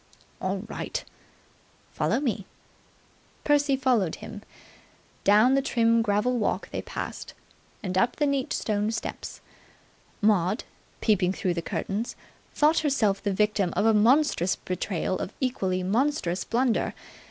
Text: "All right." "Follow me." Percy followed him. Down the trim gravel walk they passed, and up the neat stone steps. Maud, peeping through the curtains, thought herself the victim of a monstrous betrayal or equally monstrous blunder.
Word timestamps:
"All 0.41 0.61
right." 0.67 1.05
"Follow 1.91 2.19
me." 2.19 2.47
Percy 3.43 3.75
followed 3.77 4.15
him. 4.15 4.41
Down 5.23 5.53
the 5.53 5.61
trim 5.61 6.01
gravel 6.01 6.39
walk 6.39 6.71
they 6.71 6.81
passed, 6.81 7.35
and 7.83 7.95
up 7.95 8.15
the 8.15 8.25
neat 8.25 8.51
stone 8.51 8.89
steps. 8.91 9.41
Maud, 10.19 10.63
peeping 11.01 11.33
through 11.33 11.53
the 11.53 11.61
curtains, 11.61 12.15
thought 12.55 12.79
herself 12.79 13.21
the 13.21 13.31
victim 13.31 13.71
of 13.75 13.85
a 13.85 13.93
monstrous 13.93 14.55
betrayal 14.55 15.21
or 15.21 15.29
equally 15.39 15.83
monstrous 15.83 16.45
blunder. 16.45 16.95